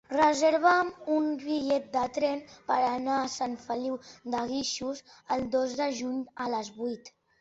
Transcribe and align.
Reserva'm 0.11 0.87
un 1.15 1.27
bitllet 1.41 1.83
de 1.95 2.05
tren 2.15 2.41
per 2.71 2.77
anar 2.85 3.17
a 3.25 3.29
Sant 3.35 3.53
Feliu 3.67 3.99
de 4.37 4.41
Guíxols 4.53 5.03
el 5.37 5.47
dos 5.57 5.77
de 5.83 5.89
juny 6.01 6.19
a 6.47 6.53
les 6.57 6.73
vuit. 6.81 7.15